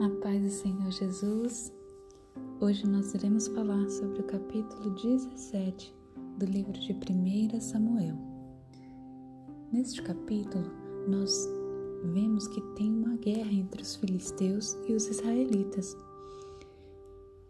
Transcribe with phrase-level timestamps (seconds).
[0.00, 1.72] A paz do Senhor Jesus.
[2.60, 5.94] Hoje nós iremos falar sobre o capítulo 17
[6.36, 8.16] do livro de 1 Samuel.
[9.70, 10.64] Neste capítulo,
[11.08, 11.48] nós
[12.12, 15.96] vemos que tem uma guerra entre os filisteus e os israelitas.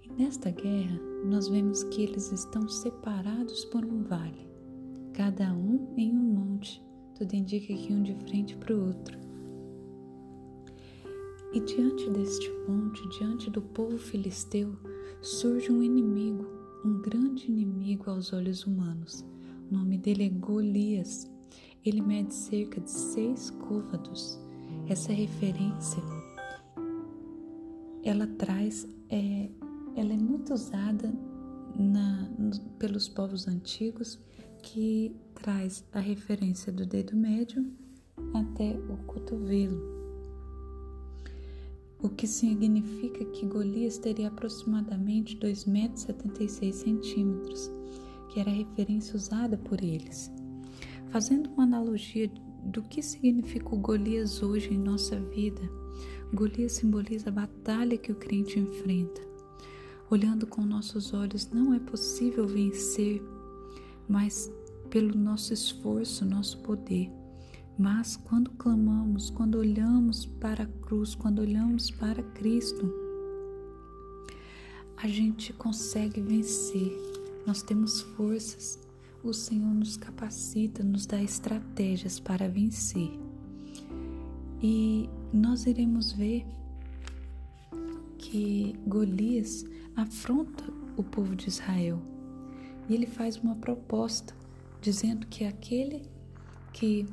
[0.02, 4.46] E nesta guerra, nós vemos que eles estão separados por um vale,
[5.14, 6.84] cada um em um monte.
[7.14, 9.23] Tudo indica que um de frente para o outro.
[11.54, 14.76] E diante deste monte, diante do povo filisteu,
[15.22, 16.44] surge um inimigo,
[16.84, 19.24] um grande inimigo aos olhos humanos.
[19.70, 21.30] O nome dele é Golias.
[21.84, 24.36] Ele mede cerca de seis côvados.
[24.88, 26.02] Essa referência,
[28.02, 29.48] ela traz, é,
[29.94, 31.14] ela é muito usada
[31.78, 32.28] na,
[32.80, 34.18] pelos povos antigos,
[34.60, 37.64] que traz a referência do dedo médio
[38.34, 40.03] até o cotovelo
[42.05, 47.70] o que significa que Golias teria aproximadamente 2,76 metros,
[48.28, 50.30] que era a referência usada por eles.
[51.08, 52.30] Fazendo uma analogia
[52.62, 55.62] do que significa o Golias hoje em nossa vida,
[56.30, 59.22] Golias simboliza a batalha que o crente enfrenta.
[60.11, 63.22] Olhando com nossos olhos, não é possível vencer,
[64.06, 64.52] mas
[64.91, 67.11] pelo nosso esforço, nosso poder.
[67.77, 72.92] Mas quando clamamos, quando olhamos para a cruz, quando olhamos para Cristo,
[74.97, 76.97] a gente consegue vencer.
[77.45, 78.78] Nós temos forças.
[79.25, 83.11] O Senhor nos capacita, nos dá estratégias para vencer.
[84.62, 86.47] E nós iremos ver
[88.19, 89.64] que Golias
[89.97, 90.64] afronta
[90.97, 92.00] o povo de Israel.
[92.89, 94.34] E ele faz uma proposta
[94.80, 96.08] dizendo que aquele
[96.72, 97.06] que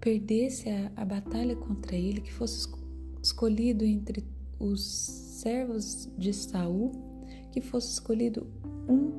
[0.00, 2.68] perdesse a, a batalha contra ele, que fosse
[3.22, 4.24] escolhido entre
[4.58, 6.92] os servos de Saul,
[7.52, 8.46] que fosse escolhido
[8.88, 9.12] um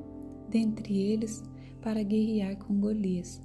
[0.49, 1.43] dentre eles
[1.81, 3.41] para guerrear com Golias.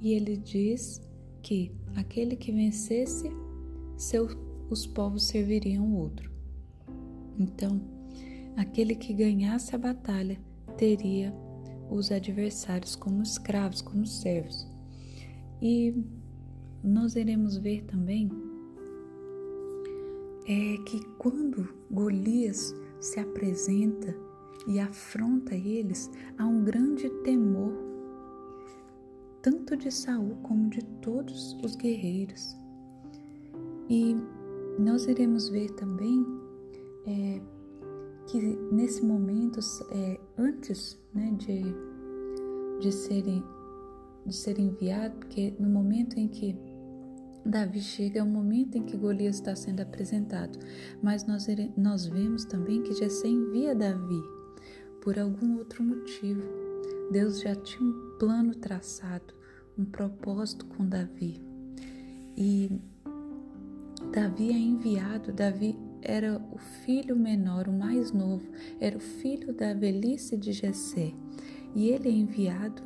[0.00, 1.00] E ele diz
[1.42, 3.30] que aquele que vencesse,
[3.96, 4.28] seu,
[4.70, 6.30] os povos serviriam outro.
[7.38, 7.80] Então,
[8.56, 10.38] aquele que ganhasse a batalha
[10.76, 11.34] teria
[11.90, 14.66] os adversários como escravos, como servos.
[15.60, 15.94] E
[16.82, 18.30] nós iremos ver também
[20.46, 24.14] é que quando Golias se apresenta
[24.66, 27.72] e afronta eles, há um grande temor,
[29.40, 32.56] tanto de Saul como de todos os guerreiros.
[33.88, 34.16] E
[34.78, 36.24] nós iremos ver também
[37.06, 37.40] é,
[38.26, 38.40] que
[38.72, 39.60] nesse momento,
[39.90, 41.62] é, antes né, de,
[42.80, 43.42] de serem
[44.24, 46.56] de ser enviado, porque no momento em que
[47.44, 50.58] Davi chega é o momento em que Golias está sendo apresentado,
[51.02, 54.22] mas nós, nós vemos também que Jessé envia Davi
[55.02, 56.42] por algum outro motivo.
[57.10, 59.34] Deus já tinha um plano traçado,
[59.76, 61.42] um propósito com Davi.
[62.36, 62.80] E
[64.12, 68.48] Davi é enviado, Davi era o filho menor, o mais novo,
[68.80, 71.12] era o filho da velhice de Jessé.
[71.74, 72.82] E ele é enviado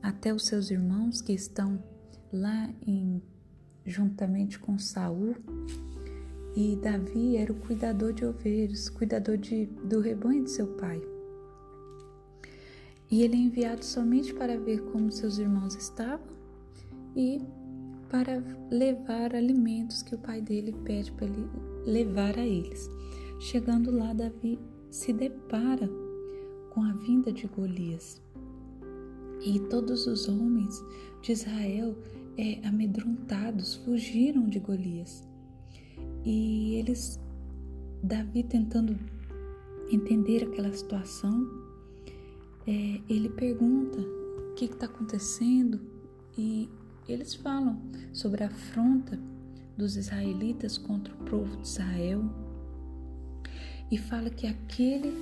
[0.00, 1.82] até os seus irmãos que estão
[2.32, 3.20] lá em
[3.86, 5.36] juntamente com Saul.
[6.54, 11.00] E Davi era o cuidador de ovelhas, cuidador de, do rebanho de seu pai.
[13.10, 16.26] E ele é enviado somente para ver como seus irmãos estavam
[17.14, 17.40] e
[18.08, 21.48] para levar alimentos que o pai dele pede para ele
[21.84, 22.88] levar a eles.
[23.38, 24.58] Chegando lá, Davi
[24.90, 25.88] se depara
[26.70, 28.20] com a vinda de Golias.
[29.44, 30.82] E todos os homens
[31.22, 31.96] de Israel
[32.36, 35.26] é, amedrontados, fugiram de Golias.
[36.24, 37.20] E eles,
[38.02, 38.96] Davi tentando
[39.90, 41.48] entender aquela situação,
[42.66, 45.80] é, ele pergunta o que está acontecendo
[46.36, 46.68] e
[47.08, 47.80] eles falam
[48.12, 49.18] sobre a afronta
[49.76, 52.24] dos israelitas contra o povo de Israel
[53.90, 55.12] e fala que aquele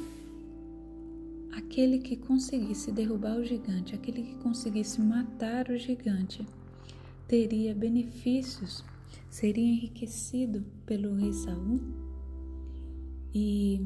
[1.57, 6.45] aquele que conseguisse derrubar o gigante, aquele que conseguisse matar o gigante,
[7.29, 8.85] teria benefícios,
[9.31, 11.81] seria enriquecido pelo rei Saul
[13.35, 13.81] e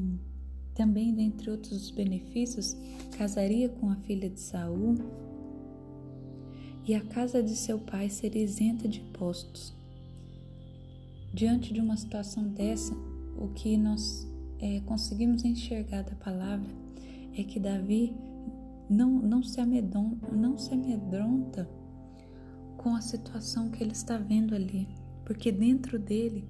[0.75, 2.75] também dentre outros benefícios,
[3.17, 4.95] casaria com a filha de Saul
[6.87, 9.75] e a casa de seu pai seria isenta de impostos.
[11.33, 12.93] Diante de uma situação dessa,
[13.37, 14.25] o que nós
[14.59, 16.69] é, conseguimos enxergar da palavra
[17.37, 18.13] é que Davi
[18.89, 21.69] não, não, se amedronta, não se amedronta
[22.79, 24.87] com a situação que ele está vendo ali,
[25.25, 26.47] porque dentro dele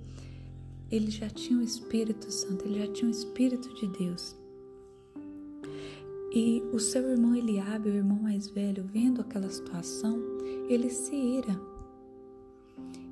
[0.92, 4.36] ele já tinha o Espírito Santo, ele já tinha o Espírito de Deus.
[6.32, 10.22] E o seu irmão Eliabe, o irmão mais velho, vendo aquela situação,
[10.70, 11.60] ele se ira.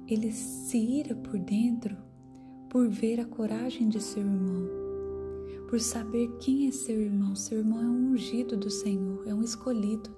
[0.08, 1.98] Ele se ira por dentro
[2.70, 4.70] por ver a coragem de seu irmão,
[5.68, 7.36] por saber quem é seu irmão.
[7.36, 10.12] Seu irmão é um ungido do Senhor, é um escolhido.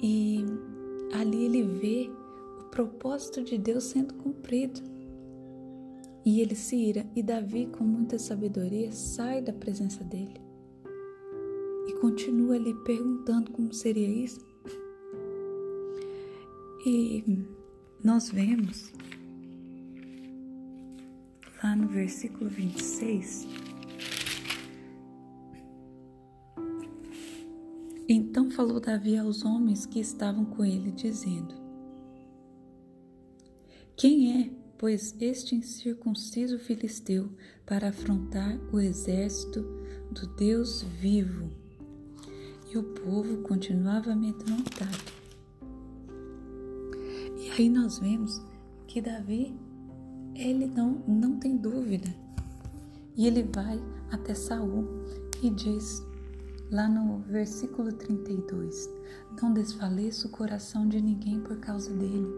[0.00, 0.44] E
[1.12, 2.10] ali ele vê
[2.60, 4.80] o propósito de Deus sendo cumprido.
[6.24, 10.48] E ele se ira, e Davi, com muita sabedoria, sai da presença dele
[11.88, 14.46] e continua ali perguntando como seria isso.
[16.84, 17.46] E
[18.04, 18.92] nós vemos
[21.62, 23.48] lá no versículo 26.
[28.10, 31.54] Então falou Davi aos homens que estavam com ele, dizendo:
[33.94, 37.28] Quem é, pois, este incircunciso filisteu
[37.66, 39.60] para afrontar o exército
[40.10, 41.50] do Deus vivo?
[42.72, 45.12] E o povo continuava amedrontado.
[47.36, 48.40] E aí nós vemos
[48.86, 49.54] que Davi
[50.34, 52.08] ele não, não tem dúvida.
[53.14, 53.78] E ele vai
[54.10, 54.86] até Saul
[55.42, 56.02] e diz,
[56.70, 58.90] lá no versículo 32,
[59.40, 62.28] não desfaleça o coração de ninguém por causa dele.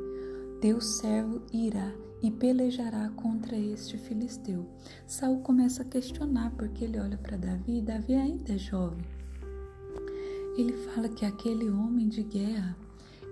[0.61, 1.93] Teu servo irá
[2.23, 4.67] e pelejará contra este filisteu.
[5.07, 9.05] Saul começa a questionar porque ele olha para Davi e Davi ainda é jovem.
[10.57, 12.77] Ele fala que aquele homem de guerra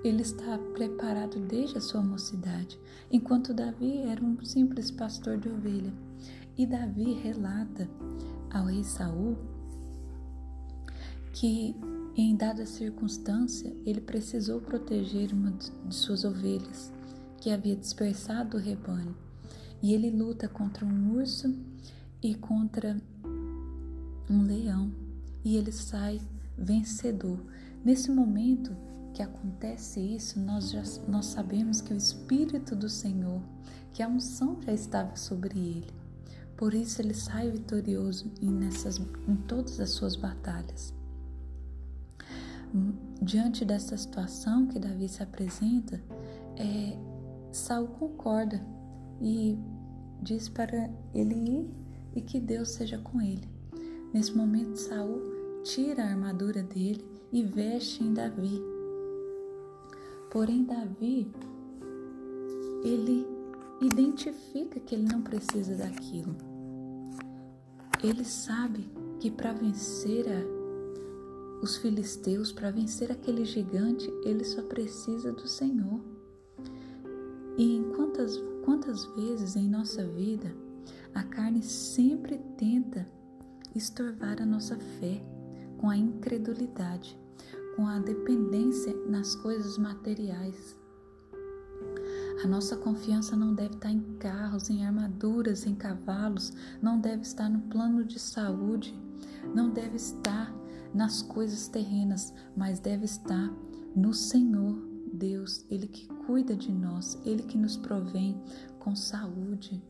[0.05, 2.79] ele está preparado desde a sua mocidade,
[3.11, 5.93] enquanto Davi era um simples pastor de ovelha.
[6.57, 7.89] E Davi relata
[8.51, 9.37] ao rei Saul
[11.39, 11.73] que
[12.17, 16.93] em dada circunstância ele precisou proteger uma de suas ovelhas
[17.41, 19.17] que havia dispersado o rebanho.
[19.81, 21.55] E ele luta contra um urso
[22.21, 23.01] e contra
[24.29, 24.93] um leão,
[25.45, 26.21] e ele sai
[26.57, 27.39] vencedor.
[27.85, 28.77] Nesse momento,
[29.15, 33.41] que acontece isso, nós já nós sabemos que o Espírito do Senhor,
[33.93, 35.95] que a unção já estava sobre ele.
[36.57, 38.99] Por isso ele sai vitorioso em, nessas,
[39.29, 40.98] em todas as suas batalhas.
[43.21, 46.01] Diante dessa situação que Davi se apresenta,
[46.57, 46.97] é,
[47.51, 48.65] Saul concorda
[49.21, 49.59] e
[50.23, 51.71] diz para ele ir
[52.15, 53.49] e que Deus seja com ele.
[54.13, 55.21] Nesse momento, Saul
[55.65, 58.61] tira a armadura dele e veste em Davi
[60.31, 61.27] Porém, Davi,
[62.85, 63.27] ele
[63.81, 66.37] identifica que ele não precisa daquilo.
[68.05, 70.58] Ele sabe que para vencer a,
[71.63, 76.01] os filisteus, para vencer aquele gigante, ele só precisa do Senhor.
[77.57, 80.55] E em quantas, quantas vezes em nossa vida
[81.15, 83.09] a carne sempre tenta
[83.75, 85.23] estorvar a nossa fé
[85.79, 87.19] com a incredulidade
[87.79, 90.77] com a dependência nas coisas materiais.
[92.43, 96.53] A nossa confiança não deve estar em carros, em armaduras, em cavalos,
[96.83, 98.93] não deve estar no plano de saúde,
[99.55, 100.53] não deve estar
[100.95, 103.53] nas coisas terrenas, mas deve estar
[103.95, 108.41] no Senhor Deus, Ele que cuida de nós, Ele que nos provém
[108.79, 109.83] com saúde,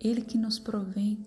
[0.00, 1.24] Ele que nos provém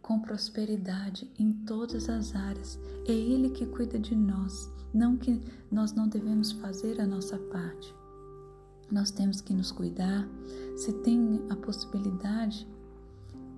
[0.00, 2.78] com prosperidade em todas as áreas.
[3.06, 4.70] É Ele que cuida de nós.
[4.92, 7.94] Não que nós não devemos fazer a nossa parte.
[8.90, 10.28] Nós temos que nos cuidar.
[10.76, 12.66] Se tem a possibilidade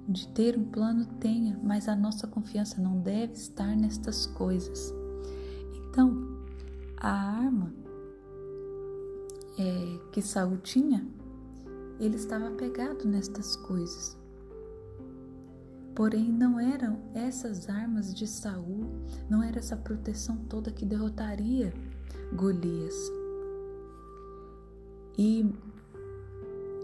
[0.09, 4.93] de ter um plano, tenha, mas a nossa confiança não deve estar nestas coisas.
[5.89, 6.39] Então,
[6.97, 7.73] a arma
[9.59, 11.07] é, que Saul tinha,
[11.99, 14.17] ele estava apegado nestas coisas.
[15.95, 18.91] Porém, não eram essas armas de Saul,
[19.31, 21.73] não era essa proteção toda que derrotaria
[22.35, 22.95] Golias.
[25.17, 25.49] E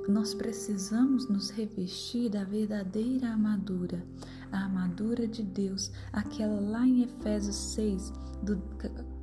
[0.09, 4.05] nós precisamos nos revestir da verdadeira armadura,
[4.51, 8.61] a armadura de Deus, aquela lá em Efésios 6, do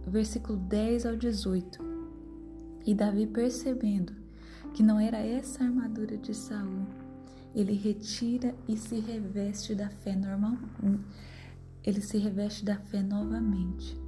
[0.07, 1.79] versículo 10 ao 18.
[2.85, 4.13] E Davi percebendo
[4.73, 6.85] que não era essa armadura de Saul,
[7.53, 10.57] ele retira e se reveste da fé normal,
[11.83, 13.99] ele se reveste da fé novamente.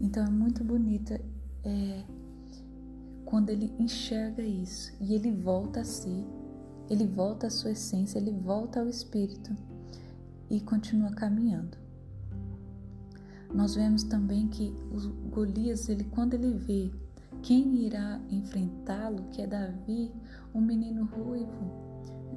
[0.00, 1.20] Então é muito bonita
[1.64, 2.02] é,
[3.32, 6.22] quando ele enxerga isso e ele volta a si,
[6.90, 9.56] ele volta à sua essência, ele volta ao Espírito
[10.50, 11.78] e continua caminhando.
[13.54, 16.92] Nós vemos também que o Golias, ele quando ele vê
[17.42, 20.12] quem irá enfrentá-lo, que é Davi,
[20.54, 21.72] um menino ruivo,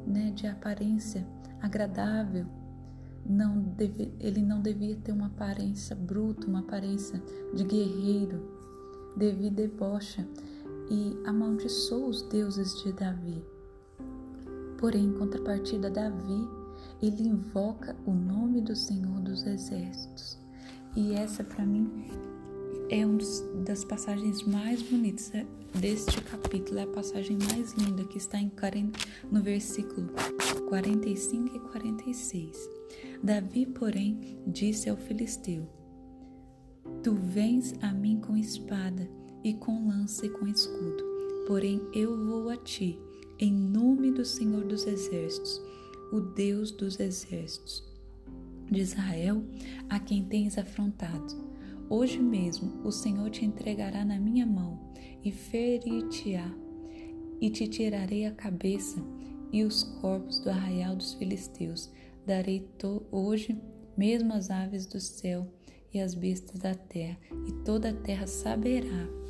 [0.08, 1.28] né, de aparência
[1.62, 2.46] agradável,
[3.25, 7.22] não deve, ele não devia ter uma aparência bruta, uma aparência
[7.54, 8.56] de guerreiro,
[9.18, 10.25] Davi debocha
[10.89, 13.44] e amaldiçoou os deuses de Davi.
[14.77, 16.48] Porém, em contrapartida, Davi,
[17.01, 20.38] ele invoca o nome do Senhor dos Exércitos.
[20.96, 21.89] E essa, para mim,
[22.89, 23.18] é uma
[23.65, 25.32] das passagens mais bonitas
[25.80, 28.51] deste capítulo, é a passagem mais linda que está em,
[29.32, 30.10] no versículo
[30.70, 32.70] 45 e 46.
[33.24, 35.68] Davi, porém, disse ao filisteu:
[37.04, 39.10] Tu vens a mim com espada
[39.46, 41.04] e com lança e com escudo,
[41.46, 43.00] porém eu vou a ti,
[43.38, 45.62] em nome do Senhor dos Exércitos,
[46.12, 47.84] o Deus dos Exércitos
[48.72, 49.44] de Israel,
[49.88, 51.36] a quem tens afrontado.
[51.88, 54.80] Hoje mesmo o Senhor te entregará na minha mão
[55.24, 56.52] e ferir-te-á,
[57.40, 58.98] e te tirarei a cabeça
[59.52, 61.92] e os corpos do arraial dos filisteus.
[62.25, 62.68] Darei
[63.12, 63.62] hoje
[63.96, 65.48] mesmo as aves do céu
[65.94, 69.25] e as bestas da terra, e toda a terra saberá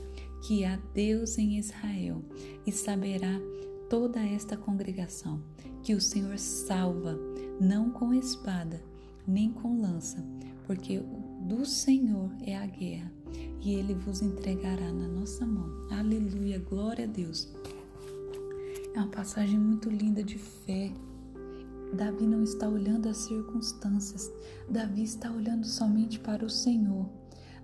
[0.45, 2.23] que há Deus em Israel,
[2.67, 3.41] e saberá
[3.89, 5.41] toda esta congregação
[5.81, 7.17] que o Senhor salva,
[7.59, 8.79] não com espada,
[9.27, 10.23] nem com lança,
[10.67, 11.01] porque
[11.41, 13.11] do Senhor é a guerra,
[13.59, 15.87] e ele vos entregará na nossa mão.
[15.89, 17.51] Aleluia, glória a Deus.
[18.93, 20.91] É uma passagem muito linda de fé.
[21.91, 24.31] Davi não está olhando as circunstâncias,
[24.69, 27.09] Davi está olhando somente para o Senhor.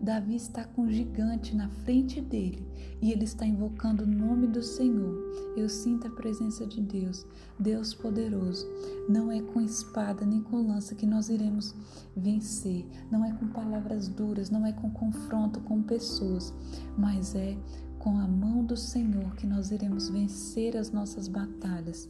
[0.01, 2.67] Davi está com um gigante na frente dele
[3.00, 5.13] e ele está invocando o nome do Senhor.
[5.55, 7.24] Eu sinto a presença de Deus,
[7.60, 8.67] Deus poderoso.
[9.08, 11.75] Não é com espada nem com lança que nós iremos
[12.17, 16.51] vencer, não é com palavras duras, não é com confronto com pessoas,
[16.98, 17.55] mas é
[18.00, 22.10] com a mão do Senhor que nós iremos vencer as nossas batalhas.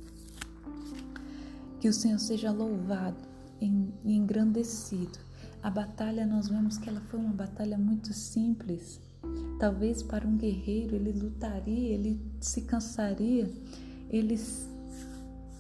[1.82, 3.18] Que o Senhor seja louvado
[3.60, 3.66] e
[4.06, 5.31] engrandecido
[5.64, 9.00] a batalha, nós vemos que ela foi uma batalha muito simples.
[9.60, 13.48] Talvez para um guerreiro ele lutaria, ele se cansaria,
[14.10, 14.40] ele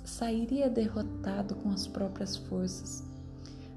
[0.03, 3.03] sairia derrotado com as próprias forças.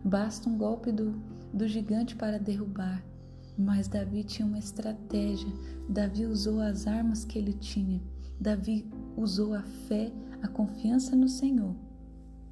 [0.02, 1.12] Basta um golpe do,
[1.52, 3.04] do gigante para derrubar.
[3.56, 5.52] Mas Davi tinha uma estratégia.
[5.88, 8.02] Davi usou as armas que ele tinha.
[8.40, 10.12] Davi usou a fé,
[10.42, 11.74] a confiança no Senhor.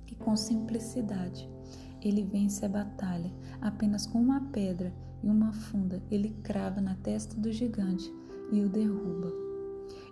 [0.07, 1.49] E com simplicidade,
[2.09, 3.33] ele vence a batalha.
[3.61, 4.93] Apenas com uma pedra
[5.23, 8.13] e uma funda, ele crava na testa do gigante
[8.51, 9.33] e o derruba.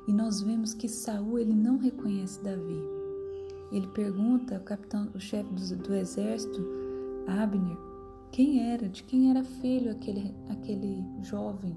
[0.06, 2.80] E nós vemos que Saul ele não reconhece Davi.
[3.70, 6.61] Ele pergunta ao capitão, o chefe do, do exército,
[7.26, 7.76] Abner,
[8.32, 11.76] quem era, de quem era filho aquele, aquele jovem.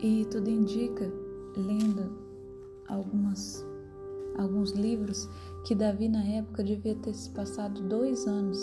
[0.00, 1.12] E tudo indica,
[1.56, 2.18] lendo
[2.88, 3.64] algumas,
[4.36, 5.28] alguns livros,
[5.64, 8.58] que Davi na época devia ter se passado dois anos.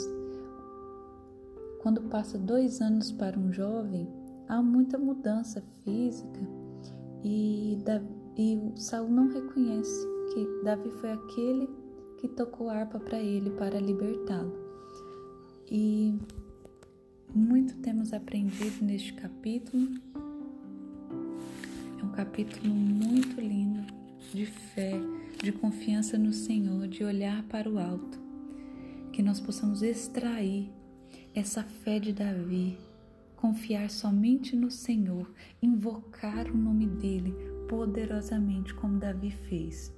[1.81, 4.07] Quando passa dois anos para um jovem,
[4.47, 6.41] há muita mudança física
[7.23, 8.07] e, Davi,
[8.37, 11.69] e Saul não reconhece que Davi foi aquele
[12.17, 14.53] que tocou harpa para ele para libertá-lo.
[15.71, 16.17] E
[17.33, 19.87] muito temos aprendido neste capítulo.
[21.99, 23.98] É um capítulo muito lindo
[24.33, 24.93] de fé,
[25.41, 28.19] de confiança no Senhor, de olhar para o alto.
[29.11, 30.69] Que nós possamos extrair
[31.33, 32.77] essa fé de Davi,
[33.35, 37.33] confiar somente no Senhor, invocar o nome dele
[37.67, 39.93] poderosamente, como Davi fez.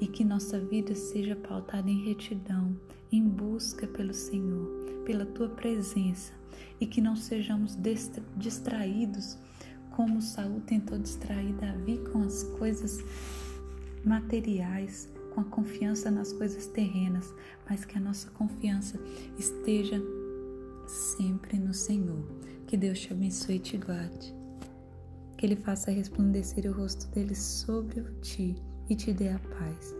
[0.00, 2.78] E que nossa vida seja pautada em retidão,
[3.10, 6.32] em busca pelo Senhor, pela tua presença,
[6.80, 7.76] e que não sejamos
[8.36, 9.38] distraídos
[9.98, 13.02] como Saul tentou distrair Davi com as coisas
[14.04, 17.34] materiais, com a confiança nas coisas terrenas,
[17.68, 18.96] mas que a nossa confiança
[19.36, 20.00] esteja
[20.86, 22.24] sempre no Senhor.
[22.68, 24.32] Que Deus te abençoe e te guarde.
[25.36, 28.54] Que Ele faça resplandecer o rosto dele sobre ti
[28.88, 29.97] e te dê a paz.